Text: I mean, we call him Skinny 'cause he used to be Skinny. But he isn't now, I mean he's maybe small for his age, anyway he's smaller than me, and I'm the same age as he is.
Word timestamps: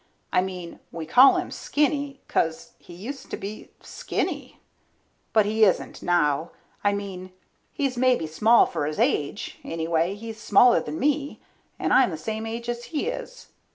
I 0.33 0.41
mean, 0.41 0.79
we 0.91 1.05
call 1.05 1.37
him 1.37 1.51
Skinny 1.51 2.21
'cause 2.27 2.71
he 2.79 2.95
used 2.95 3.29
to 3.29 3.37
be 3.37 3.69
Skinny. 3.83 4.59
But 5.31 5.45
he 5.45 5.63
isn't 5.63 6.01
now, 6.01 6.49
I 6.83 6.91
mean 6.91 7.33
he's 7.71 7.97
maybe 7.97 8.25
small 8.25 8.65
for 8.65 8.87
his 8.87 8.97
age, 8.97 9.59
anyway 9.63 10.15
he's 10.15 10.41
smaller 10.41 10.79
than 10.79 10.97
me, 10.99 11.39
and 11.77 11.93
I'm 11.93 12.09
the 12.09 12.17
same 12.17 12.47
age 12.47 12.67
as 12.67 12.85
he 12.85 13.09
is. 13.09 13.49